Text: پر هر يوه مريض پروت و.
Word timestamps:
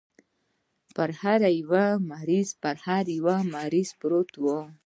پر 0.95 1.09
هر 2.83 3.11
يوه 3.25 3.35
مريض 3.55 3.89
پروت 3.99 4.31
و. 4.43 4.45